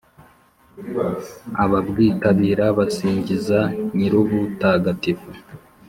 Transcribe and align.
Ababwitabira 1.63 2.65
basingiza 2.77 3.59
Nyir’ubutagatifu, 3.95 5.29